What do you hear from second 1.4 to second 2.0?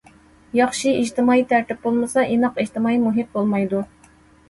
تەرتىپ